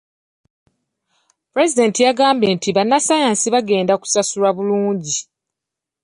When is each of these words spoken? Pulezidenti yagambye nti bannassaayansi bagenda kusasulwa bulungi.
Pulezidenti 1.51 1.99
yagambye 2.07 2.47
nti 2.55 2.69
bannassaayansi 2.75 3.47
bagenda 3.55 3.93
kusasulwa 4.01 4.49
bulungi. 4.57 5.17